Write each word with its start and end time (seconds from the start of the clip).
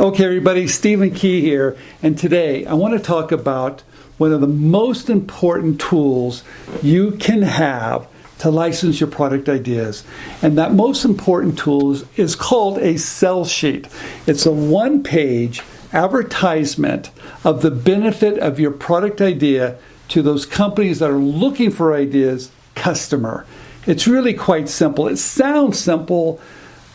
Okay, 0.00 0.26
everybody, 0.26 0.68
Stephen 0.68 1.12
Key 1.12 1.40
here, 1.40 1.76
and 2.04 2.16
today 2.16 2.64
I 2.64 2.74
want 2.74 2.94
to 2.94 3.00
talk 3.00 3.32
about 3.32 3.80
one 4.16 4.32
of 4.32 4.40
the 4.40 4.46
most 4.46 5.10
important 5.10 5.80
tools 5.80 6.44
you 6.84 7.16
can 7.16 7.42
have 7.42 8.06
to 8.38 8.48
license 8.48 9.00
your 9.00 9.10
product 9.10 9.48
ideas. 9.48 10.04
And 10.40 10.56
that 10.56 10.72
most 10.72 11.04
important 11.04 11.58
tool 11.58 12.00
is, 12.16 12.36
called 12.36 12.78
a 12.78 12.96
sell 12.96 13.44
sheet. 13.44 13.88
It's 14.28 14.46
a 14.46 14.52
one 14.52 15.02
page 15.02 15.62
advertisement 15.92 17.10
of 17.42 17.62
the 17.62 17.72
benefit 17.72 18.38
of 18.38 18.60
your 18.60 18.70
product 18.70 19.20
idea 19.20 19.78
to 20.10 20.22
those 20.22 20.46
companies 20.46 21.00
that 21.00 21.10
are 21.10 21.18
looking 21.18 21.72
for 21.72 21.92
ideas, 21.92 22.52
customer. 22.76 23.44
It's 23.84 24.06
really 24.06 24.34
quite 24.34 24.68
simple. 24.68 25.08
It 25.08 25.16
sounds 25.16 25.76
simple, 25.76 26.40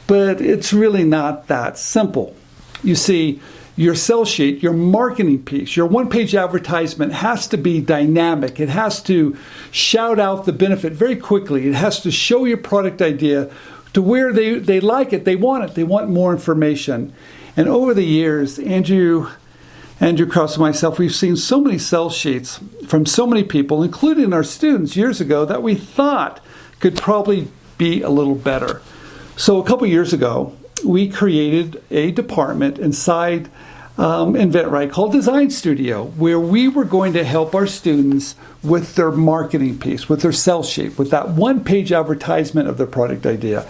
but 0.08 0.40
it's 0.40 0.72
really 0.72 1.04
not 1.04 1.48
that 1.48 1.78
simple. 1.78 2.38
You 2.84 2.96
see, 2.96 3.42
your 3.76 3.96
sell 3.96 4.24
sheet, 4.26 4.62
your 4.62 4.74
marketing 4.74 5.44
piece, 5.44 5.76
your 5.76 5.88
one 5.88 6.10
page 6.10 6.36
advertisement 6.36 7.12
has 7.12 7.48
to 7.48 7.58
be 7.58 7.82
dynamic. 7.82 8.60
It 8.60 8.70
has 8.70 9.02
to 9.04 9.36
shout 9.72 10.20
out 10.20 10.46
the 10.46 10.54
benefit 10.54 10.94
very 10.94 11.16
quickly. 11.16 11.68
It 11.68 11.74
has 11.74 12.02
to 12.02 12.12
show 12.12 12.46
your 12.46 12.58
product 12.58 13.02
idea 13.02 13.50
to 13.94 14.02
where 14.02 14.32
they, 14.32 14.60
they 14.60 14.80
like 14.80 15.14
it, 15.14 15.26
they 15.26 15.36
want 15.36 15.64
it, 15.64 15.76
they 15.76 15.84
want 15.84 16.10
more 16.10 16.32
information. 16.32 17.14
And 17.56 17.68
over 17.68 17.94
the 17.94 18.04
years, 18.04 18.60
Andrew, 18.60 19.30
Andrew 20.00 20.28
Krauss 20.28 20.56
and 20.56 20.62
myself, 20.62 21.00
we've 21.00 21.14
seen 21.14 21.36
so 21.36 21.62
many 21.62 21.78
sell 21.78 22.10
sheets 22.10 22.60
from 22.88 23.06
so 23.06 23.26
many 23.26 23.44
people, 23.44 23.84
including 23.84 24.34
our 24.34 24.44
students 24.44 24.96
years 24.96 25.22
ago, 25.22 25.46
that 25.46 25.64
we 25.64 25.76
thought 25.76 26.42
could 26.80 26.98
probably 26.98 27.48
be 27.78 28.02
a 28.02 28.10
little 28.10 28.36
better. 28.36 28.82
So 29.36 29.60
a 29.60 29.66
couple 29.66 29.88
years 29.88 30.14
ago, 30.14 30.56
we 30.84 31.10
created 31.10 31.84
a 31.92 32.12
department 32.12 32.80
inside 32.80 33.50
um, 33.98 34.34
InventRight 34.34 34.92
called 34.92 35.12
Design 35.12 35.50
Studio, 35.52 36.06
where 36.06 36.40
we 36.40 36.68
were 36.68 36.86
going 36.86 37.14
to 37.14 37.24
help 37.24 37.54
our 37.54 37.68
students 37.68 38.36
with 38.64 38.96
their 38.96 39.12
marketing 39.12 39.78
piece, 39.78 40.10
with 40.10 40.22
their 40.22 40.32
sell 40.32 40.64
sheet, 40.64 40.98
with 40.98 41.12
that 41.12 41.30
one 41.30 41.64
page 41.64 41.92
advertisement 41.92 42.68
of 42.68 42.78
their 42.78 42.88
product 42.88 43.26
idea. 43.26 43.68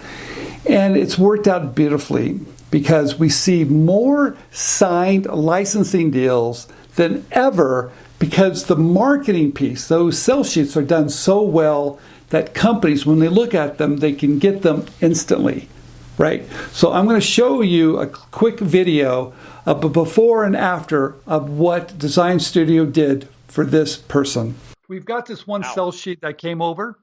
And 0.66 0.96
it's 0.96 1.18
worked 1.18 1.46
out 1.46 1.74
beautifully 1.74 2.40
because 2.70 3.18
we 3.18 3.28
see 3.28 3.64
more 3.64 4.36
signed 4.50 5.26
licensing 5.26 6.10
deals 6.10 6.66
than 6.96 7.26
ever 7.30 7.92
because 8.18 8.64
the 8.64 8.76
marketing 8.76 9.52
piece, 9.52 9.88
those 9.88 10.18
sell 10.18 10.42
sheets 10.42 10.76
are 10.76 10.82
done 10.82 11.10
so 11.10 11.42
well 11.42 11.98
that 12.30 12.54
companies, 12.54 13.04
when 13.04 13.18
they 13.18 13.28
look 13.28 13.52
at 13.52 13.76
them, 13.76 13.98
they 13.98 14.12
can 14.12 14.38
get 14.38 14.62
them 14.62 14.86
instantly 15.02 15.68
right? 16.18 16.44
So 16.72 16.92
I'm 16.92 17.06
going 17.06 17.20
to 17.20 17.26
show 17.26 17.60
you 17.60 17.98
a 17.98 18.06
quick 18.06 18.60
video 18.60 19.32
of 19.66 19.82
a 19.84 19.88
before 19.88 20.44
and 20.44 20.56
after 20.56 21.16
of 21.26 21.50
what 21.50 21.98
Design 21.98 22.40
Studio 22.40 22.84
did 22.86 23.28
for 23.48 23.64
this 23.64 23.96
person. 23.96 24.54
We've 24.88 25.04
got 25.04 25.26
this 25.26 25.46
one 25.46 25.64
Ow. 25.64 25.74
sell 25.74 25.92
sheet 25.92 26.20
that 26.20 26.38
came 26.38 26.60
over. 26.60 26.98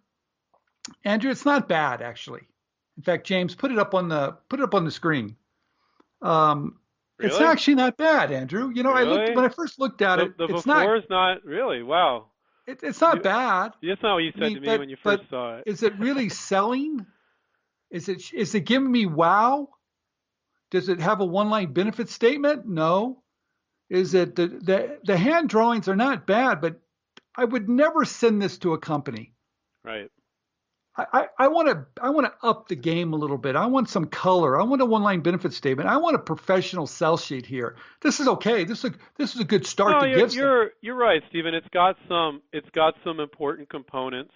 Andrew, 1.04 1.32
it's 1.32 1.46
not 1.46 1.68
bad 1.68 2.02
actually. 2.02 2.42
In 2.98 3.04
fact, 3.04 3.26
James, 3.26 3.56
put 3.56 3.72
it 3.72 3.80
up 3.80 3.94
on 3.96 4.10
the 4.10 4.38
put 4.50 4.60
it 4.60 4.64
up 4.64 4.76
on 4.76 4.86
the 4.86 4.92
screen. 4.92 5.36
Um, 6.22 6.78
really? 7.18 7.32
It's 7.32 7.42
actually 7.42 7.76
not 7.76 7.98
bad, 7.98 8.32
Andrew. 8.32 8.72
You 8.74 8.84
know, 8.84 8.94
really? 8.94 9.08
I 9.08 9.24
looked 9.24 9.36
when 9.36 9.46
I 9.46 9.50
first 9.50 9.80
looked 9.80 10.02
at 10.02 10.18
the, 10.18 10.26
it. 10.26 10.38
The 10.38 10.44
it's 10.46 10.64
before 10.64 10.96
is 10.98 11.04
not 11.10 11.44
really. 11.46 11.84
Wow. 11.84 12.28
It, 12.68 12.80
it's 12.84 13.02
not 13.02 13.18
you, 13.18 13.22
bad. 13.22 13.74
That's 13.82 14.04
not 14.04 14.16
what 14.16 14.24
you 14.24 14.32
said 14.34 14.44
I 14.44 14.48
mean, 14.48 14.56
to 14.56 14.62
me 14.62 14.68
but, 14.68 14.80
when 14.80 14.90
you 14.90 14.98
first 15.02 15.24
saw 15.30 15.58
it. 15.58 15.64
Is 15.66 15.84
it 15.84 15.98
really 15.98 16.30
selling? 16.50 17.06
Is 17.92 18.10
it 18.10 18.34
is 18.34 18.56
it 18.56 18.62
giving 18.62 18.92
me 18.92 19.06
wow? 19.06 19.70
Does 20.72 20.88
it 20.88 21.02
have 21.02 21.20
a 21.20 21.26
one-line 21.26 21.74
benefit 21.74 22.10
statement? 22.10 22.66
No. 22.66 23.22
Is 23.90 24.14
it 24.14 24.36
the, 24.36 24.48
the 24.48 25.00
the 25.04 25.18
hand 25.18 25.50
drawings 25.50 25.90
are 25.90 25.96
not 25.96 26.26
bad, 26.26 26.62
but 26.62 26.80
I 27.36 27.44
would 27.44 27.68
never 27.68 28.06
send 28.06 28.42
this 28.42 28.58
to 28.60 28.74
a 28.74 28.78
company. 28.78 29.34
Right. 29.84 30.10
I 30.98 31.48
want 31.48 31.70
to 31.70 31.86
I 32.02 32.10
want 32.10 32.28
to 32.28 32.48
up 32.48 32.68
the 32.68 32.76
game 32.76 33.14
a 33.14 33.16
little 33.16 33.38
bit. 33.38 33.56
I 33.56 33.66
want 33.68 33.90
some 33.90 34.06
color. 34.06 34.60
I 34.60 34.64
want 34.64 34.82
a 34.82 34.86
one 34.86 35.04
line 35.04 35.22
benefit 35.22 35.54
statement. 35.54 35.88
I 35.88 35.98
want 35.98 36.16
a 36.16 36.20
professional 36.20 36.86
sell 36.86 37.18
sheet 37.18 37.46
here. 37.46 37.78
This 38.02 38.20
is 38.20 38.28
okay. 38.28 38.66
This 38.66 38.84
is 38.84 38.92
a, 38.92 38.94
this 39.18 39.34
is 39.34 39.40
a 39.40 39.46
good 39.46 39.66
start 39.66 39.94
no, 39.94 40.00
to 40.02 40.08
you're, 40.10 40.20
give. 40.20 40.34
You're 40.34 40.66
some. 40.66 40.72
you're 40.82 40.96
right, 40.98 41.22
Stephen. 41.30 41.56
It's 41.56 41.68
got 41.74 41.96
some 42.10 42.42
it's 42.52 42.70
got 42.76 42.96
some 43.06 43.22
important 43.22 43.70
components 43.70 44.34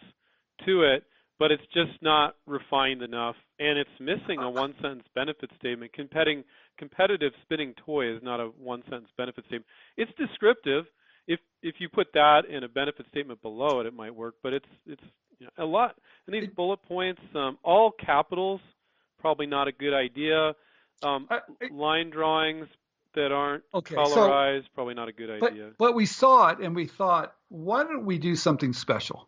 to 0.66 0.84
it 0.84 1.04
but 1.40 1.52
it's 1.52 1.64
just 1.74 2.02
not 2.02 2.36
refined 2.46 3.02
enough, 3.02 3.36
and 3.60 3.78
it's 3.78 3.90
missing 4.00 4.40
a 4.40 4.50
one 4.50 4.74
sentence 4.82 5.04
benefit 5.14 5.50
statement. 5.60 5.94
Competing, 5.94 6.44
competitive 6.78 7.34
spinning 7.44 7.74
toy 7.86 8.14
is 8.16 8.22
not 8.24 8.40
a 8.40 8.46
one 8.46 8.84
sentence 8.84 9.10
benefit 9.18 9.44
statement. 9.46 9.66
It's 9.98 10.12
descriptive. 10.18 10.86
If 11.28 11.40
if 11.62 11.76
you 11.80 11.90
put 11.90 12.08
that 12.14 12.44
in 12.50 12.64
a 12.64 12.70
benefit 12.70 13.08
statement 13.10 13.42
below 13.42 13.80
it, 13.82 13.86
it 13.86 13.94
might 13.94 14.16
work. 14.16 14.36
But 14.44 14.54
it's 14.54 14.70
it's 14.86 15.04
you 15.40 15.48
know, 15.48 15.64
a 15.64 15.68
lot. 15.68 15.96
And 16.28 16.34
these 16.34 16.50
bullet 16.56 16.82
points, 16.84 17.22
um, 17.36 17.58
all 17.64 17.92
capitals, 17.92 18.62
probably 19.20 19.48
not 19.48 19.68
a 19.68 19.72
good 19.72 19.94
idea. 19.94 20.54
Um, 21.04 21.28
I, 21.30 21.40
I, 21.62 21.74
line 21.74 22.10
drawings 22.10 22.68
that 23.16 23.32
aren't 23.32 23.64
okay, 23.74 23.96
colorized, 23.96 24.64
so, 24.64 24.70
probably 24.74 24.94
not 24.94 25.10
a 25.10 25.14
good 25.14 25.30
idea. 25.30 25.72
But, 25.78 25.78
but 25.78 25.96
we 25.96 26.06
saw 26.06 26.50
it 26.50 26.60
and 26.60 26.76
we 26.76 26.88
thought, 26.88 27.34
why 27.50 27.84
don't 27.84 28.06
we 28.06 28.18
do 28.18 28.36
something 28.36 28.74
special? 28.74 29.28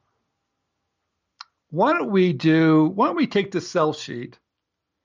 Why 1.70 1.94
don't 1.94 2.12
we 2.12 2.34
do, 2.34 2.86
why 2.86 3.08
don't 3.08 3.16
we 3.16 3.28
take 3.28 3.52
the 3.52 3.62
sell 3.62 3.94
sheet 3.94 4.40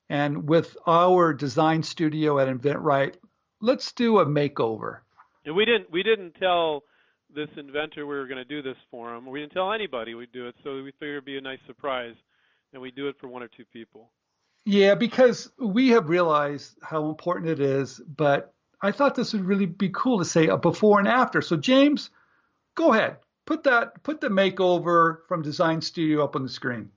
and 0.08 0.48
with 0.48 0.76
our 0.86 1.32
design 1.32 1.82
studio 1.82 2.38
at 2.38 2.48
InventRight, 2.48 3.14
let's 3.60 3.92
do 3.92 4.18
a 4.18 4.26
makeover. 4.26 4.98
And 5.44 5.56
we 5.56 5.64
didn't, 5.64 5.90
we 5.90 6.02
didn't 6.02 6.34
tell 6.34 6.82
this 7.34 7.48
inventor 7.56 8.06
we 8.06 8.14
were 8.16 8.26
going 8.26 8.36
to 8.36 8.44
do 8.44 8.62
this 8.62 8.76
for 8.90 9.14
him. 9.14 9.26
We 9.26 9.40
didn't 9.40 9.52
tell 9.52 9.72
anybody 9.72 10.14
we'd 10.14 10.32
do 10.32 10.48
it, 10.48 10.54
so 10.62 10.74
we 10.82 10.92
figured 10.92 11.14
it'd 11.14 11.24
be 11.24 11.38
a 11.38 11.40
nice 11.40 11.58
surprise, 11.66 12.14
and 12.72 12.82
we 12.82 12.90
do 12.90 13.08
it 13.08 13.16
for 13.20 13.26
one 13.26 13.42
or 13.42 13.48
two 13.48 13.64
people. 13.72 14.10
Yeah, 14.64 14.94
because 14.94 15.50
we 15.58 15.88
have 15.88 16.08
realized 16.08 16.78
how 16.82 17.08
important 17.08 17.50
it 17.50 17.60
is, 17.60 17.98
but 17.98 18.54
I 18.80 18.92
thought 18.92 19.14
this 19.14 19.32
would 19.32 19.44
really 19.44 19.66
be 19.66 19.88
cool 19.88 20.18
to 20.18 20.24
say 20.24 20.46
a 20.46 20.56
before 20.56 20.98
and 20.98 21.08
after. 21.08 21.40
So 21.40 21.56
James, 21.56 22.10
go 22.76 22.92
ahead 22.92 23.16
put 23.46 23.64
that 23.64 24.02
put 24.02 24.20
the 24.20 24.28
makeover 24.28 25.18
from 25.28 25.42
Design 25.42 25.80
Studio 25.80 26.24
up 26.24 26.36
on 26.36 26.42
the 26.42 26.48
screen. 26.48 26.90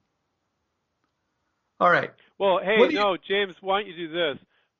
All 1.79 1.89
right. 1.89 2.11
Well, 2.39 2.59
hey, 2.63 2.77
no. 2.93 3.17
James, 3.27 3.55
why 3.61 3.81
don't 3.81 3.89
you 3.89 4.07
do 4.07 4.13
this? 4.13 4.37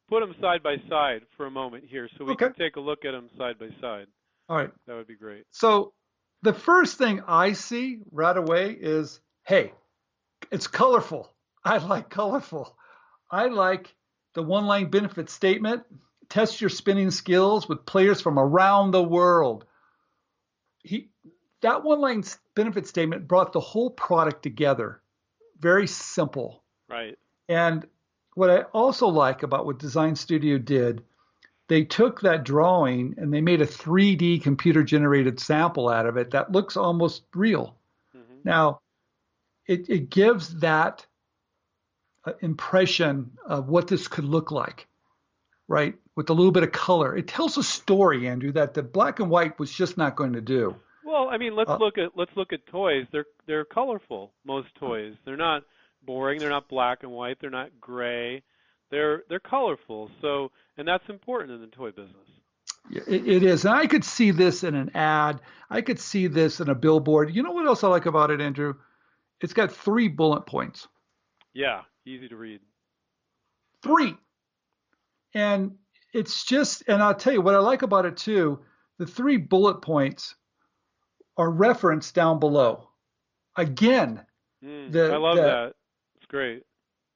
Put 0.09 0.21
them 0.21 0.35
side 0.39 0.61
by 0.61 0.75
side 0.89 1.21
for 1.35 1.45
a 1.45 1.51
moment 1.51 1.83
here, 1.87 2.07
so 2.17 2.25
we 2.25 2.33
okay. 2.33 2.45
can 2.45 2.53
take 2.53 2.75
a 2.75 2.79
look 2.79 3.05
at 3.05 3.11
them 3.11 3.29
side 3.37 3.57
by 3.59 3.69
side. 3.81 4.07
All 4.47 4.57
right. 4.57 4.69
That 4.87 4.95
would 4.95 5.07
be 5.07 5.15
great. 5.15 5.45
So 5.51 5.93
the 6.43 6.53
first 6.53 6.97
thing 6.97 7.21
I 7.27 7.53
see 7.53 7.99
right 8.11 8.37
away 8.37 8.71
is, 8.79 9.19
hey, 9.43 9.73
it's 10.51 10.67
colorful. 10.67 11.33
I 11.65 11.77
like 11.77 12.09
colorful. 12.09 12.77
I 13.31 13.47
like 13.47 13.93
the 14.35 14.43
one-line 14.43 14.91
benefit 14.91 15.29
statement. 15.29 15.83
Test 16.29 16.61
your 16.61 16.69
spinning 16.69 17.11
skills 17.11 17.67
with 17.67 17.85
players 17.85 18.21
from 18.21 18.37
around 18.37 18.91
the 18.91 19.03
world. 19.03 19.65
He 20.83 21.09
that 21.65 21.83
one 21.83 21.99
line 21.99 22.23
benefit 22.53 22.85
statement 22.85 23.27
brought 23.27 23.51
the 23.51 23.59
whole 23.59 23.89
product 23.89 24.43
together. 24.43 25.01
Very 25.59 25.87
simple. 25.87 26.63
Right. 26.87 27.17
And 27.49 27.87
what 28.35 28.51
I 28.51 28.61
also 28.71 29.07
like 29.07 29.41
about 29.41 29.65
what 29.65 29.79
Design 29.79 30.15
Studio 30.15 30.59
did, 30.59 31.01
they 31.67 31.83
took 31.83 32.21
that 32.21 32.43
drawing 32.43 33.15
and 33.17 33.33
they 33.33 33.41
made 33.41 33.61
a 33.61 33.65
3D 33.65 34.43
computer 34.43 34.83
generated 34.83 35.39
sample 35.39 35.89
out 35.89 36.05
of 36.05 36.17
it 36.17 36.31
that 36.31 36.51
looks 36.51 36.77
almost 36.77 37.23
real. 37.33 37.75
Mm-hmm. 38.15 38.41
Now, 38.43 38.81
it, 39.65 39.89
it 39.89 40.11
gives 40.11 40.59
that 40.59 41.03
uh, 42.25 42.33
impression 42.41 43.31
of 43.43 43.69
what 43.69 43.87
this 43.87 44.07
could 44.07 44.25
look 44.25 44.51
like, 44.51 44.85
right? 45.67 45.95
With 46.15 46.29
a 46.29 46.33
little 46.33 46.51
bit 46.51 46.61
of 46.61 46.71
color. 46.71 47.17
It 47.17 47.27
tells 47.27 47.57
a 47.57 47.63
story, 47.63 48.27
Andrew, 48.27 48.51
that 48.51 48.75
the 48.75 48.83
black 48.83 49.19
and 49.19 49.31
white 49.31 49.57
was 49.57 49.71
just 49.71 49.97
not 49.97 50.15
going 50.15 50.33
to 50.33 50.41
do. 50.41 50.75
Well, 51.15 51.29
I 51.29 51.37
mean, 51.37 51.55
let's 51.55 51.69
uh, 51.69 51.77
look 51.77 51.97
at 51.97 52.17
let's 52.17 52.31
look 52.35 52.51
at 52.51 52.67
toys. 52.67 53.05
They're 53.13 53.25
they're 53.47 53.63
colorful. 53.63 54.33
Most 54.45 54.67
toys. 54.77 55.13
They're 55.23 55.37
not 55.37 55.63
boring. 56.05 56.39
They're 56.39 56.49
not 56.49 56.67
black 56.67 57.03
and 57.03 57.11
white. 57.13 57.37
They're 57.39 57.49
not 57.49 57.69
gray. 57.79 58.43
They're 58.91 59.23
they're 59.29 59.39
colorful. 59.39 60.11
So, 60.21 60.51
and 60.77 60.85
that's 60.85 61.05
important 61.07 61.51
in 61.53 61.61
the 61.61 61.67
toy 61.67 61.91
business. 61.91 62.27
It, 62.91 63.27
it 63.27 63.43
is, 63.43 63.63
and 63.63 63.73
I 63.73 63.87
could 63.87 64.03
see 64.03 64.31
this 64.31 64.65
in 64.65 64.75
an 64.75 64.91
ad. 64.93 65.39
I 65.69 65.81
could 65.81 66.01
see 66.01 66.27
this 66.27 66.59
in 66.59 66.67
a 66.67 66.75
billboard. 66.75 67.33
You 67.33 67.43
know 67.43 67.51
what 67.51 67.65
else 67.65 67.85
I 67.85 67.87
like 67.87 68.07
about 68.07 68.29
it, 68.29 68.41
Andrew? 68.41 68.73
It's 69.39 69.53
got 69.53 69.71
three 69.71 70.09
bullet 70.09 70.45
points. 70.45 70.85
Yeah, 71.53 71.83
easy 72.05 72.27
to 72.27 72.35
read. 72.35 72.59
Three, 73.81 74.17
and 75.33 75.77
it's 76.13 76.43
just, 76.43 76.83
and 76.89 77.01
I'll 77.01 77.15
tell 77.15 77.31
you 77.31 77.41
what 77.41 77.55
I 77.55 77.59
like 77.59 77.83
about 77.83 78.05
it 78.05 78.17
too. 78.17 78.59
The 78.99 79.07
three 79.07 79.37
bullet 79.37 79.81
points 79.81 80.35
are 81.37 81.49
referenced 81.49 82.15
down 82.15 82.39
below. 82.39 82.89
Again, 83.55 84.25
mm, 84.63 84.91
the, 84.91 85.13
I 85.13 85.17
love 85.17 85.35
the, 85.37 85.41
that. 85.41 85.73
It's 86.17 86.25
great. 86.27 86.63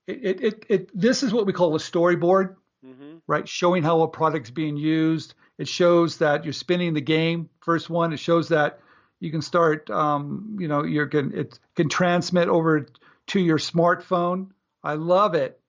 It, 0.08 0.26
it, 0.26 0.42
it, 0.42 0.66
it, 0.70 1.00
this 1.00 1.24
is 1.24 1.34
what 1.34 1.46
we 1.46 1.54
call 1.54 1.76
a 1.76 1.80
storyboard. 1.80 2.56
Mm-hmm. 2.86 3.18
right? 3.28 3.46
Showing 3.46 3.84
how 3.84 4.02
a 4.04 4.08
product's 4.08 4.52
being 4.52 4.78
used. 4.78 5.34
It 5.58 5.68
shows 5.68 6.20
that 6.20 6.46
you're 6.46 6.54
spinning 6.54 6.94
the 6.94 7.02
game. 7.02 7.50
First 7.60 7.90
one, 7.90 8.14
it 8.14 8.20
shows 8.20 8.48
that 8.50 8.80
you 9.20 9.32
can 9.32 9.42
start, 9.42 9.90
um, 9.90 10.56
you 10.60 10.70
know, 10.70 10.84
you 10.84 11.06
can 11.08 11.38
it 11.38 11.60
can 11.76 11.90
transmit 11.90 12.48
over 12.48 12.88
to 13.28 13.40
your 13.40 13.58
smartphone. 13.58 14.52
I 14.82 14.94
love 14.94 15.36
it. 15.36 15.60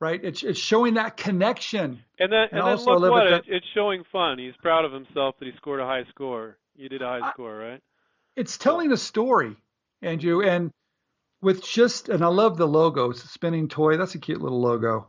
Right? 0.00 0.20
It's 0.24 0.42
it's 0.42 0.58
showing 0.58 0.94
that 0.94 1.16
connection. 1.16 2.02
And 2.18 2.32
then 2.32 2.48
and, 2.50 2.60
and 2.60 2.78
then 2.80 2.84
look 2.84 3.12
what 3.12 3.26
it, 3.28 3.44
it's 3.46 3.66
showing 3.72 4.02
fun. 4.10 4.38
He's 4.38 4.56
proud 4.60 4.84
of 4.84 4.92
himself 4.92 5.36
that 5.38 5.46
he 5.46 5.52
scored 5.56 5.78
a 5.78 5.86
high 5.86 6.02
score. 6.10 6.58
You 6.76 6.88
did 6.88 7.02
a 7.02 7.06
high 7.06 7.30
score, 7.30 7.56
right? 7.56 7.80
It's 8.36 8.58
telling 8.58 8.92
a 8.92 8.96
story, 8.96 9.56
Andrew, 10.02 10.42
and 10.42 10.70
with 11.40 11.62
just 11.62 12.08
and 12.08 12.24
I 12.24 12.28
love 12.28 12.56
the 12.56 12.66
logo. 12.66 13.10
It's 13.10 13.22
a 13.22 13.28
spinning 13.28 13.68
toy. 13.68 13.96
That's 13.96 14.14
a 14.14 14.18
cute 14.18 14.40
little 14.40 14.60
logo. 14.60 15.08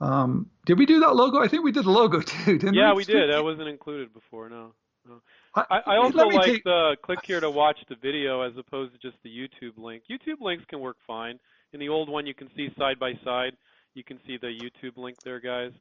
Um, 0.00 0.50
did 0.64 0.78
we 0.78 0.86
do 0.86 1.00
that 1.00 1.14
logo? 1.14 1.38
I 1.38 1.48
think 1.48 1.64
we 1.64 1.72
did 1.72 1.84
the 1.84 1.90
logo 1.90 2.20
too, 2.20 2.58
didn't 2.58 2.74
yeah, 2.74 2.92
we? 2.92 3.04
Yeah, 3.04 3.12
we 3.12 3.20
did. 3.20 3.30
That 3.30 3.44
wasn't 3.44 3.68
included 3.68 4.12
before. 4.12 4.48
No. 4.48 4.72
no. 5.06 5.20
I, 5.54 5.80
I 5.86 5.96
also 5.96 6.26
like 6.28 6.46
take... 6.46 6.64
the 6.64 6.96
click 7.02 7.20
here 7.24 7.40
to 7.40 7.50
watch 7.50 7.78
the 7.88 7.96
video 7.96 8.42
as 8.42 8.52
opposed 8.56 8.92
to 8.92 8.98
just 8.98 9.20
the 9.22 9.30
YouTube 9.30 9.76
link. 9.76 10.04
YouTube 10.10 10.40
links 10.40 10.64
can 10.68 10.80
work 10.80 10.96
fine. 11.06 11.38
In 11.72 11.80
the 11.80 11.88
old 11.88 12.08
one, 12.08 12.26
you 12.26 12.34
can 12.34 12.48
see 12.56 12.68
side 12.78 12.98
by 12.98 13.12
side. 13.24 13.56
You 13.94 14.04
can 14.04 14.18
see 14.26 14.38
the 14.40 14.48
YouTube 14.48 14.96
link 14.96 15.16
there, 15.24 15.40
guys. 15.40 15.72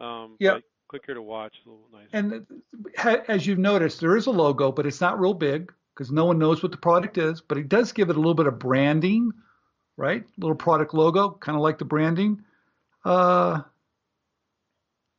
Um, 0.00 0.36
yeah. 0.38 0.58
Click 0.88 1.02
here 1.06 1.14
to 1.14 1.22
watch. 1.22 1.54
a 1.66 1.68
little 1.68 1.88
nice. 1.92 2.08
And 2.12 2.46
as 3.28 3.46
you've 3.46 3.58
noticed, 3.58 4.00
there 4.00 4.16
is 4.16 4.26
a 4.26 4.30
logo, 4.30 4.70
but 4.70 4.86
it's 4.86 5.00
not 5.00 5.18
real 5.18 5.34
big 5.34 5.72
because 5.94 6.10
no 6.10 6.24
one 6.24 6.38
knows 6.38 6.62
what 6.62 6.72
the 6.72 6.78
product 6.78 7.18
is. 7.18 7.40
But 7.40 7.58
it 7.58 7.68
does 7.68 7.92
give 7.92 8.10
it 8.10 8.16
a 8.16 8.18
little 8.18 8.34
bit 8.34 8.46
of 8.46 8.58
branding, 8.58 9.30
right? 9.96 10.24
Little 10.38 10.56
product 10.56 10.94
logo, 10.94 11.30
kind 11.30 11.56
of 11.56 11.62
like 11.62 11.78
the 11.78 11.84
branding. 11.84 12.42
Uh, 13.04 13.62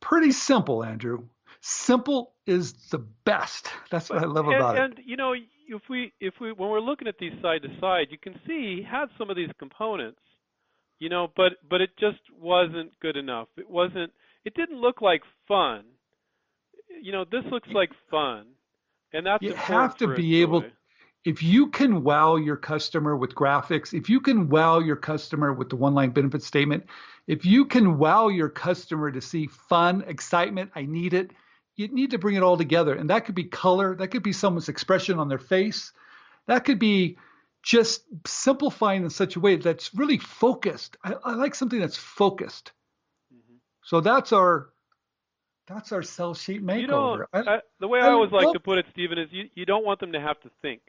pretty 0.00 0.32
simple, 0.32 0.84
Andrew. 0.84 1.24
Simple 1.60 2.32
is 2.46 2.74
the 2.90 2.98
best. 2.98 3.68
That's 3.90 4.08
what 4.08 4.20
I 4.20 4.26
love 4.26 4.46
about 4.46 4.78
and, 4.78 4.92
it. 4.92 4.98
And 4.98 5.08
you 5.08 5.16
know, 5.16 5.34
if 5.68 5.82
we 5.90 6.12
if 6.20 6.34
we 6.40 6.52
when 6.52 6.70
we're 6.70 6.80
looking 6.80 7.08
at 7.08 7.18
these 7.18 7.32
side 7.42 7.62
to 7.62 7.68
side, 7.80 8.06
you 8.10 8.18
can 8.18 8.34
see 8.46 8.76
he 8.76 8.86
had 8.88 9.06
some 9.18 9.30
of 9.30 9.36
these 9.36 9.50
components, 9.58 10.20
you 10.98 11.08
know, 11.08 11.28
but 11.36 11.54
but 11.68 11.80
it 11.80 11.90
just 11.98 12.20
wasn't 12.38 12.92
good 13.00 13.16
enough. 13.16 13.48
It 13.56 13.68
wasn't. 13.68 14.12
It 14.46 14.54
didn't 14.54 14.80
look 14.80 15.02
like 15.02 15.22
fun. 15.48 15.82
You 17.02 17.10
know, 17.10 17.24
this 17.30 17.42
looks 17.50 17.68
like 17.74 17.90
fun, 18.10 18.46
and 19.12 19.26
that's 19.26 19.42
you 19.42 19.52
have 19.54 19.96
to 19.98 20.14
be 20.14 20.40
able. 20.40 20.64
If 21.24 21.42
you 21.42 21.66
can 21.66 22.04
wow 22.04 22.36
your 22.36 22.56
customer 22.56 23.16
with 23.16 23.34
graphics, 23.34 23.92
if 23.92 24.08
you 24.08 24.20
can 24.20 24.48
wow 24.48 24.78
your 24.78 24.94
customer 24.94 25.52
with 25.52 25.68
the 25.68 25.74
one-line 25.74 26.10
benefit 26.10 26.44
statement, 26.44 26.84
if 27.26 27.44
you 27.44 27.64
can 27.64 27.98
wow 27.98 28.28
your 28.28 28.48
customer 28.48 29.10
to 29.10 29.20
see 29.20 29.48
fun, 29.48 30.04
excitement, 30.06 30.70
I 30.76 30.82
need 30.82 31.12
it, 31.12 31.32
you 31.74 31.88
need 31.88 32.12
to 32.12 32.18
bring 32.18 32.36
it 32.36 32.44
all 32.44 32.56
together. 32.56 32.94
And 32.94 33.10
that 33.10 33.24
could 33.24 33.34
be 33.34 33.42
color, 33.42 33.96
that 33.96 34.08
could 34.08 34.22
be 34.22 34.32
someone's 34.32 34.68
expression 34.68 35.18
on 35.18 35.28
their 35.28 35.40
face, 35.40 35.90
that 36.46 36.64
could 36.64 36.78
be 36.78 37.18
just 37.64 38.04
simplifying 38.24 39.02
in 39.02 39.10
such 39.10 39.34
a 39.34 39.40
way 39.40 39.56
that's 39.56 39.92
really 39.92 40.18
focused. 40.18 40.96
I, 41.02 41.14
I 41.24 41.34
like 41.34 41.56
something 41.56 41.80
that's 41.80 41.96
focused. 41.96 42.70
So 43.86 44.00
that's 44.00 44.32
our 44.32 44.68
that's 45.68 45.92
our 45.92 46.02
sell 46.02 46.34
sheet 46.34 46.64
makeover. 46.64 46.80
You 46.80 46.86
know, 46.88 47.26
I, 47.32 47.58
the 47.80 47.88
way 47.88 48.00
I, 48.00 48.08
I 48.08 48.10
always 48.10 48.32
like 48.32 48.52
to 48.52 48.60
put 48.60 48.78
it, 48.78 48.86
Stephen, 48.92 49.16
is 49.16 49.28
you, 49.30 49.44
you 49.54 49.64
don't 49.64 49.84
want 49.84 50.00
them 50.00 50.12
to 50.12 50.20
have 50.20 50.40
to 50.40 50.50
think. 50.60 50.80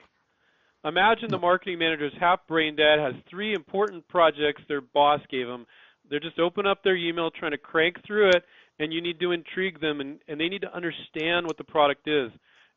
Imagine 0.84 1.30
the 1.30 1.38
marketing 1.38 1.80
manager 1.80 2.06
is 2.06 2.14
half 2.20 2.40
brain 2.48 2.76
dead, 2.76 3.00
has 3.00 3.14
three 3.30 3.54
important 3.54 4.08
projects 4.08 4.62
their 4.68 4.82
boss 4.82 5.20
gave 5.30 5.48
them. 5.48 5.66
They're 6.10 6.20
just 6.20 6.40
open 6.40 6.66
up 6.66 6.84
their 6.84 6.96
email, 6.96 7.30
trying 7.30 7.52
to 7.52 7.58
crank 7.58 7.98
through 8.06 8.30
it, 8.30 8.44
and 8.80 8.92
you 8.92 9.02
need 9.02 9.20
to 9.20 9.32
intrigue 9.32 9.80
them 9.80 10.02
and, 10.02 10.20
and 10.28 10.40
they 10.40 10.50
need 10.50 10.62
to 10.62 10.74
understand 10.76 11.46
what 11.46 11.58
the 11.58 11.64
product 11.64 12.08
is. 12.08 12.32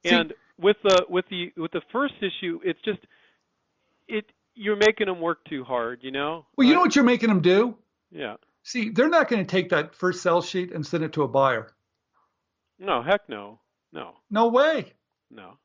See, 0.04 0.10
and 0.10 0.34
with 0.58 0.76
the 0.82 1.06
with 1.08 1.24
the 1.30 1.52
with 1.56 1.72
the 1.72 1.82
first 1.92 2.14
issue, 2.20 2.60
it's 2.62 2.80
just 2.84 3.00
it 4.08 4.26
you're 4.54 4.76
making 4.76 5.06
them 5.06 5.20
work 5.20 5.38
too 5.48 5.64
hard, 5.64 6.00
you 6.02 6.10
know. 6.10 6.44
Well, 6.56 6.66
you 6.66 6.74
know 6.74 6.80
what 6.80 6.94
you're 6.94 7.04
making 7.04 7.28
them 7.28 7.40
do? 7.40 7.76
Yeah. 8.10 8.36
See, 8.62 8.90
they're 8.90 9.08
not 9.08 9.28
going 9.28 9.44
to 9.44 9.50
take 9.50 9.70
that 9.70 9.94
first 9.94 10.22
sell 10.22 10.42
sheet 10.42 10.72
and 10.72 10.86
send 10.86 11.04
it 11.04 11.14
to 11.14 11.22
a 11.22 11.28
buyer. 11.28 11.72
No, 12.78 13.02
heck 13.02 13.28
no, 13.28 13.60
no. 13.92 14.14
No 14.30 14.48
way. 14.48 14.92
No. 15.30 15.58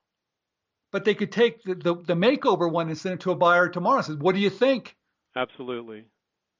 But 0.92 1.06
they 1.06 1.14
could 1.14 1.32
take 1.32 1.64
the, 1.64 1.76
the, 1.76 1.96
the 1.96 2.14
makeover 2.14 2.72
one 2.72 2.88
and 2.88 2.98
send 2.98 3.16
it 3.16 3.20
to 3.22 3.32
a 3.32 3.36
buyer 3.36 3.68
tomorrow. 3.70 3.98
And 3.98 4.06
says, 4.06 4.18
what 4.18 4.36
do 4.36 4.42
you 4.42 4.50
think? 4.50 4.96
Absolutely. 5.36 6.06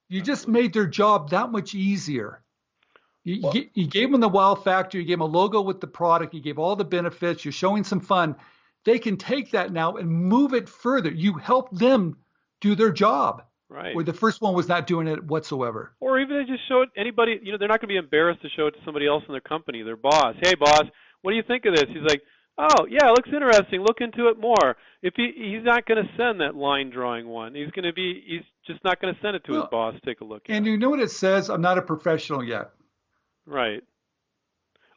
You 0.08 0.20
Absolutely. 0.20 0.26
just 0.26 0.48
made 0.48 0.72
their 0.72 0.86
job 0.86 1.30
that 1.30 1.50
much 1.50 1.74
easier. 1.74 2.42
You, 3.24 3.40
well, 3.42 3.54
you, 3.74 3.88
gave 3.88 4.12
them 4.12 4.20
the 4.20 4.28
wow 4.28 4.54
factor. 4.54 4.98
You 4.98 5.04
gave 5.04 5.14
them 5.14 5.22
a 5.22 5.24
logo 5.24 5.60
with 5.60 5.80
the 5.80 5.88
product. 5.88 6.32
You 6.32 6.40
gave 6.40 6.58
all 6.58 6.76
the 6.76 6.84
benefits. 6.84 7.44
You're 7.44 7.52
showing 7.52 7.82
some 7.82 8.00
fun. 8.00 8.36
They 8.84 9.00
can 9.00 9.16
take 9.16 9.50
that 9.50 9.72
now 9.72 9.96
and 9.96 10.08
move 10.08 10.54
it 10.54 10.68
further. 10.68 11.10
You 11.10 11.34
help 11.34 11.76
them 11.76 12.18
do 12.60 12.76
their 12.76 12.92
job. 12.92 13.42
Right. 13.68 13.94
Where 13.94 14.04
the 14.04 14.12
first 14.12 14.40
one 14.40 14.54
was 14.54 14.68
not 14.68 14.86
doing 14.86 15.08
it 15.08 15.24
whatsoever. 15.24 15.92
Or 15.98 16.20
even 16.20 16.38
they 16.38 16.44
just 16.44 16.66
show 16.68 16.82
it 16.82 16.90
anybody. 16.96 17.40
You 17.42 17.52
know, 17.52 17.58
they're 17.58 17.68
not 17.68 17.80
going 17.80 17.88
to 17.88 17.94
be 17.94 17.96
embarrassed 17.96 18.42
to 18.42 18.48
show 18.56 18.68
it 18.68 18.72
to 18.72 18.78
somebody 18.84 19.06
else 19.06 19.24
in 19.26 19.32
their 19.32 19.40
company, 19.40 19.82
their 19.82 19.96
boss. 19.96 20.36
Hey, 20.40 20.54
boss, 20.54 20.84
what 21.22 21.32
do 21.32 21.36
you 21.36 21.42
think 21.42 21.64
of 21.66 21.74
this? 21.74 21.86
He's 21.88 22.08
like, 22.08 22.22
Oh, 22.58 22.86
yeah, 22.88 23.08
it 23.08 23.10
looks 23.10 23.28
interesting. 23.28 23.80
Look 23.80 24.00
into 24.00 24.28
it 24.28 24.40
more. 24.40 24.76
If 25.02 25.12
he 25.16 25.30
he's 25.36 25.64
not 25.64 25.84
going 25.84 26.02
to 26.02 26.10
send 26.16 26.40
that 26.40 26.54
line 26.54 26.90
drawing 26.90 27.28
one, 27.28 27.54
he's 27.54 27.70
going 27.72 27.84
to 27.84 27.92
be 27.92 28.22
he's 28.26 28.42
just 28.66 28.82
not 28.82 29.00
going 29.00 29.14
to 29.14 29.20
send 29.20 29.36
it 29.36 29.44
to 29.44 29.52
well, 29.52 29.60
his 29.62 29.70
boss. 29.70 29.94
Take 30.06 30.22
a 30.22 30.24
look. 30.24 30.42
And 30.48 30.66
it. 30.66 30.70
you 30.70 30.78
know 30.78 30.88
what 30.88 31.00
it 31.00 31.10
says? 31.10 31.50
I'm 31.50 31.60
not 31.60 31.76
a 31.76 31.82
professional 31.82 32.42
yet. 32.42 32.70
Right. 33.44 33.82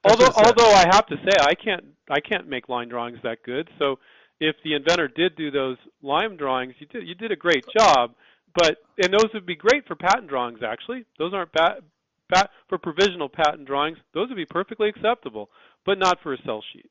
That's 0.03 0.21
although 0.21 0.33
although 0.37 0.71
I 0.71 0.85
have 0.91 1.05
to 1.07 1.17
say 1.17 1.35
I 1.37 1.53
can't 1.53 1.83
I 2.09 2.21
can't 2.21 2.47
make 2.47 2.69
line 2.69 2.87
drawings 2.87 3.19
that 3.23 3.39
good. 3.43 3.69
So 3.77 3.99
if 4.39 4.55
the 4.63 4.75
inventor 4.75 5.09
did 5.09 5.35
do 5.35 5.51
those 5.51 5.75
line 6.01 6.37
drawings, 6.37 6.75
you 6.79 6.87
did 6.87 7.05
you 7.05 7.15
did 7.15 7.33
a 7.33 7.35
great 7.35 7.65
job. 7.77 8.11
But 8.59 8.77
and 9.01 9.13
those 9.13 9.31
would 9.33 9.45
be 9.45 9.55
great 9.55 9.87
for 9.87 9.95
patent 9.95 10.27
drawings 10.27 10.59
actually. 10.61 11.05
Those 11.17 11.33
aren't 11.33 11.53
bad 11.53 11.81
pat, 12.31 12.49
for 12.67 12.77
provisional 12.77 13.29
patent 13.29 13.65
drawings. 13.65 13.97
Those 14.13 14.27
would 14.27 14.35
be 14.35 14.45
perfectly 14.45 14.89
acceptable, 14.89 15.49
but 15.85 15.97
not 15.97 16.19
for 16.21 16.33
a 16.33 16.37
sell 16.45 16.61
sheet. 16.73 16.89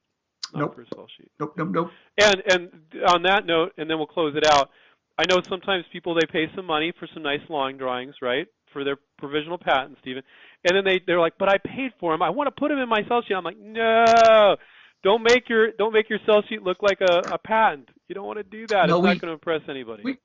Not 0.54 0.60
nope. 0.60 0.74
for 0.76 0.82
a 0.82 0.86
sell 0.94 1.06
sheet. 1.16 1.30
Nope, 1.38 1.54
nope, 1.58 1.68
nope. 1.70 1.90
And 2.18 2.42
and 2.50 2.70
on 3.06 3.22
that 3.24 3.44
note, 3.44 3.72
and 3.76 3.88
then 3.88 3.98
we'll 3.98 4.06
close 4.06 4.34
it 4.34 4.46
out. 4.46 4.70
I 5.18 5.24
know 5.28 5.42
sometimes 5.46 5.84
people 5.92 6.14
they 6.14 6.26
pay 6.32 6.46
some 6.56 6.64
money 6.64 6.92
for 6.98 7.06
some 7.12 7.22
nice 7.22 7.42
long 7.50 7.76
drawings, 7.76 8.14
right? 8.22 8.46
For 8.72 8.82
their 8.82 8.96
provisional 9.18 9.58
patent, 9.58 9.98
Stephen. 10.00 10.22
And 10.64 10.74
then 10.74 10.84
they 10.84 11.02
they're 11.06 11.20
like, 11.20 11.34
but 11.38 11.50
I 11.50 11.58
paid 11.58 11.92
for 12.00 12.12
them. 12.12 12.22
I 12.22 12.30
want 12.30 12.46
to 12.46 12.58
put 12.58 12.68
them 12.68 12.78
in 12.78 12.88
my 12.88 13.02
sell 13.08 13.20
sheet. 13.22 13.34
I'm 13.34 13.44
like, 13.44 13.58
no, 13.58 14.56
don't 15.02 15.22
make 15.22 15.48
your 15.50 15.72
don't 15.72 15.92
make 15.92 16.08
your 16.08 16.18
sell 16.24 16.42
sheet 16.48 16.62
look 16.62 16.78
like 16.82 17.00
a, 17.02 17.34
a 17.34 17.38
patent. 17.38 17.90
You 18.08 18.14
don't 18.14 18.26
want 18.26 18.38
to 18.38 18.44
do 18.44 18.66
that. 18.68 18.88
No, 18.88 18.96
it's 18.96 19.02
we, 19.02 19.08
not 19.08 19.20
going 19.20 19.28
to 19.28 19.34
impress 19.34 19.60
anybody. 19.68 20.02
We, 20.04 20.18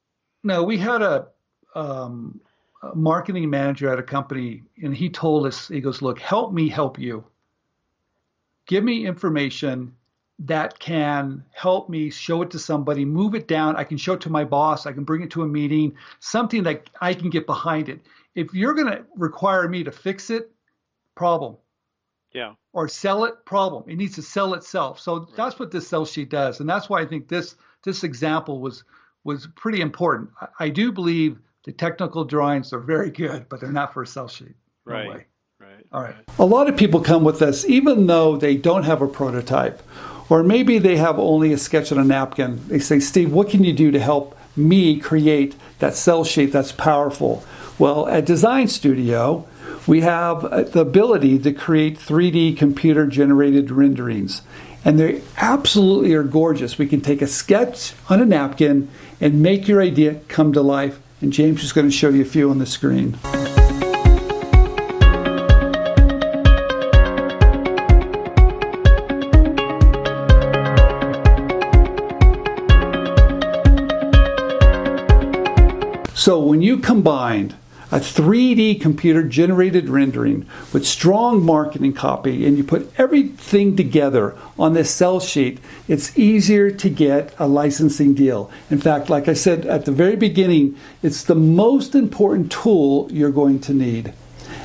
no, 0.44 0.64
we 0.64 0.78
had 0.78 1.02
a, 1.02 1.28
um, 1.76 2.40
a 2.82 2.96
marketing 2.96 3.50
manager 3.50 3.92
at 3.92 4.00
a 4.00 4.04
company, 4.04 4.64
and 4.82 4.96
he 4.96 5.10
told 5.10 5.46
us, 5.46 5.68
he 5.68 5.82
goes, 5.82 6.02
look, 6.02 6.20
help 6.20 6.54
me 6.54 6.70
help 6.70 7.00
you. 7.00 7.24
Give 8.66 8.84
me 8.84 9.06
information 9.06 9.96
that 10.40 10.80
can 10.80 11.44
help 11.52 11.90
me 11.90 12.10
show 12.10 12.42
it 12.42 12.52
to 12.52 12.60
somebody, 12.60 13.06
move 13.06 13.36
it 13.36 13.48
down. 13.48 13.76
I 13.76 13.84
can 13.84 13.98
show 13.98 14.14
it 14.14 14.22
to 14.22 14.30
my 14.30 14.44
boss. 14.44 14.86
I 14.86 14.92
can 14.92 15.04
bring 15.04 15.22
it 15.22 15.32
to 15.32 15.44
a 15.44 15.48
meeting, 15.48 15.96
something 16.20 16.64
that 16.64 16.90
I 17.02 17.14
can 17.14 17.30
get 17.30 17.46
behind 17.46 17.90
it 17.90 18.02
if 18.36 18.54
you're 18.54 18.74
going 18.74 18.88
to 18.88 19.06
require 19.16 19.68
me 19.68 19.84
to 19.84 19.92
fix 19.92 20.30
it, 20.30 20.52
problem. 21.16 21.58
Yeah. 22.34 22.54
Or 22.72 22.88
sell 22.88 23.26
it, 23.26 23.46
problem. 23.46 23.84
It 23.88 23.98
needs 23.98 24.16
to 24.16 24.22
sell 24.22 24.56
itself. 24.56 25.00
So 25.00 25.20
right. 25.20 25.28
that's 25.36 25.60
what 25.60 25.72
this 25.72 25.88
sell 25.88 26.06
sheet 26.06 26.30
does, 26.30 26.60
and 26.60 26.68
that's 26.68 26.90
why 26.90 27.02
I 27.02 27.06
think 27.06 27.28
this 27.28 27.56
this 27.84 28.04
example 28.04 28.60
was 28.60 28.84
was 29.24 29.48
pretty 29.56 29.82
important. 29.82 30.30
I, 30.40 30.48
I 30.60 30.70
do 30.70 30.92
believe 30.92 31.40
the 31.66 31.72
technical 31.72 32.26
drawings 32.26 32.74
are 32.74 32.80
very 32.80 33.10
good, 33.10 33.48
but 33.50 33.62
they're 33.62 33.72
not 33.72 33.94
for 33.94 34.04
a 34.04 34.08
sell 34.08 34.28
sheet. 34.28 34.56
No 34.86 34.94
right. 34.94 35.10
Way. 35.10 35.26
Right. 35.60 35.86
All 35.92 36.02
right. 36.02 36.16
A 36.40 36.46
lot 36.46 36.68
of 36.68 36.76
people 36.76 37.00
come 37.00 37.24
with 37.24 37.42
us, 37.42 37.66
even 37.66 38.08
though 38.08 38.36
they 38.36 38.58
don't 38.58 38.84
have 38.84 39.02
a 39.02 39.08
prototype, 39.08 39.82
or 40.30 40.44
maybe 40.44 40.78
they 40.78 40.98
have 40.98 41.20
only 41.20 41.54
a 41.54 41.58
sketch 41.58 41.92
on 41.92 41.98
a 41.98 42.04
napkin. 42.04 42.60
They 42.68 42.80
say, 42.80 43.00
Steve, 43.00 43.32
what 43.32 43.50
can 43.50 43.64
you 43.64 43.74
do 43.74 43.92
to 43.92 44.00
help 44.00 44.38
me 44.56 45.00
create 45.00 45.56
that 45.80 45.96
sell 45.96 46.24
sheet 46.24 46.52
that's 46.52 46.72
powerful? 46.72 47.44
Well, 47.80 48.08
at 48.08 48.26
Design 48.26 48.68
Studio, 48.68 49.48
we 49.88 50.02
have 50.02 50.46
uh, 50.46 50.64
the 50.64 50.82
ability 50.82 51.40
to 51.40 51.52
create 51.52 51.98
3D 51.98 52.58
computer 52.58 53.08
generated 53.08 53.72
renderings. 53.72 54.42
And 54.86 55.00
they 55.00 55.22
absolutely 55.38 56.14
are 56.14 56.24
gorgeous. 56.24 56.78
We 56.78 56.88
can 56.88 57.02
take 57.02 57.22
a 57.22 57.28
sketch 57.28 57.94
on 58.10 58.22
a 58.22 58.26
napkin 58.26 58.90
and 59.24 59.42
make 59.42 59.70
your 59.70 59.82
idea 59.82 60.16
come 60.28 60.52
to 60.52 60.62
life. 60.62 61.00
And 61.22 61.32
James 61.32 61.64
is 61.64 61.72
going 61.72 61.88
to 61.88 61.96
show 61.96 62.10
you 62.10 62.24
a 62.24 62.26
few 62.26 62.50
on 62.50 62.60
the 62.60 62.66
screen. 62.66 63.18
So 76.14 76.40
when 76.42 76.62
you 76.62 76.78
combined 76.78 77.56
a 77.94 77.98
3D 77.98 78.82
computer 78.82 79.22
generated 79.22 79.88
rendering 79.88 80.48
with 80.74 80.84
strong 80.84 81.46
marketing 81.46 81.94
copy, 81.94 82.44
and 82.44 82.58
you 82.58 82.64
put 82.64 82.92
everything 82.98 83.76
together 83.76 84.36
on 84.58 84.74
this 84.74 84.90
sell 84.90 85.20
sheet, 85.20 85.60
it's 85.88 86.18
easier 86.18 86.72
to 86.72 86.90
get 86.90 87.36
a 87.38 87.48
licensing 87.48 88.16
deal. 88.16 88.50
In 88.72 88.80
fact, 88.80 89.12
like 89.12 89.28
I 89.28 89.34
said 89.34 89.68
at 89.68 89.86
the 89.86 89.92
very 89.92 90.16
beginning, 90.16 90.76
it's 91.04 91.24
the 91.24 91.36
most 91.36 91.94
important 91.94 92.52
tool 92.52 93.08
you're 93.12 93.30
going 93.30 93.60
to 93.60 93.76
need. 93.76 94.12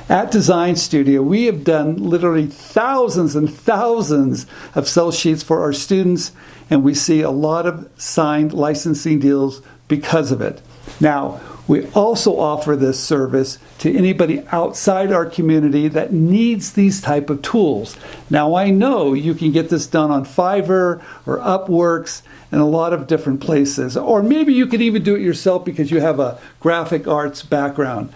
At 0.08 0.30
Design 0.30 0.76
Studio, 0.76 1.20
we 1.20 1.44
have 1.44 1.64
done 1.64 1.96
literally 1.96 2.46
thousands 2.46 3.36
and 3.36 3.52
thousands 3.52 4.46
of 4.74 4.88
sell 4.88 5.12
sheets 5.12 5.42
for 5.42 5.60
our 5.60 5.74
students, 5.74 6.32
and 6.70 6.82
we 6.82 6.94
see 6.94 7.20
a 7.20 7.30
lot 7.30 7.66
of 7.66 7.90
signed 7.98 8.54
licensing 8.54 9.18
deals 9.20 9.60
because 9.86 10.32
of 10.32 10.40
it. 10.40 10.62
Now, 11.00 11.40
we 11.68 11.86
also 11.90 12.38
offer 12.38 12.76
this 12.76 12.98
service 12.98 13.58
to 13.80 13.94
anybody 13.94 14.42
outside 14.50 15.12
our 15.12 15.26
community 15.26 15.86
that 15.88 16.12
needs 16.12 16.72
these 16.72 17.00
type 17.02 17.28
of 17.28 17.42
tools. 17.42 17.96
Now, 18.30 18.54
I 18.54 18.70
know 18.70 19.12
you 19.12 19.34
can 19.34 19.52
get 19.52 19.68
this 19.68 19.86
done 19.86 20.10
on 20.10 20.24
Fiverr 20.24 21.02
or 21.26 21.38
Upworks 21.38 22.22
and 22.50 22.62
a 22.62 22.64
lot 22.64 22.94
of 22.94 23.06
different 23.06 23.40
places, 23.40 23.98
or 23.98 24.22
maybe 24.22 24.54
you 24.54 24.66
could 24.66 24.80
even 24.80 25.02
do 25.02 25.14
it 25.14 25.20
yourself 25.20 25.66
because 25.66 25.90
you 25.90 26.00
have 26.00 26.18
a 26.18 26.40
graphic 26.58 27.06
arts 27.06 27.42
background. 27.42 28.12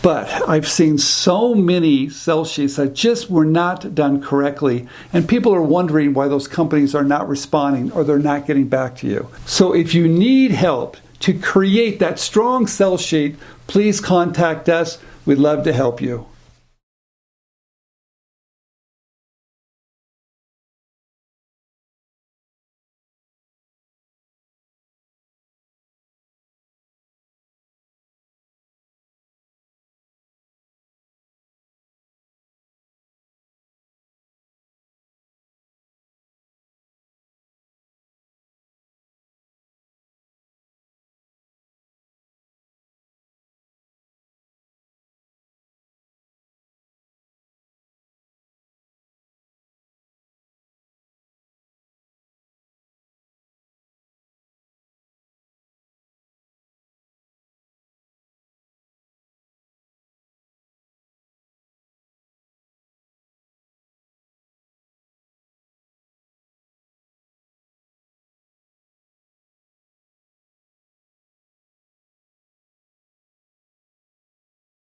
But 0.00 0.28
I've 0.48 0.68
seen 0.68 0.98
so 0.98 1.52
many 1.56 2.08
sell 2.08 2.44
sheets 2.44 2.76
that 2.76 2.94
just 2.94 3.28
were 3.28 3.44
not 3.44 3.92
done 3.92 4.22
correctly, 4.22 4.86
and 5.12 5.28
people 5.28 5.52
are 5.52 5.62
wondering 5.62 6.14
why 6.14 6.28
those 6.28 6.46
companies 6.46 6.94
are 6.94 7.02
not 7.02 7.28
responding 7.28 7.90
or 7.90 8.04
they're 8.04 8.20
not 8.20 8.46
getting 8.46 8.68
back 8.68 8.94
to 8.98 9.08
you. 9.08 9.28
So 9.46 9.74
if 9.74 9.94
you 9.94 10.06
need 10.06 10.52
help 10.52 10.96
to 11.26 11.36
create 11.36 11.98
that 11.98 12.20
strong 12.20 12.68
sell 12.68 12.96
sheet, 12.96 13.34
please 13.66 14.00
contact 14.00 14.68
us. 14.68 14.98
We'd 15.24 15.38
love 15.38 15.64
to 15.64 15.72
help 15.72 16.00
you. 16.00 16.26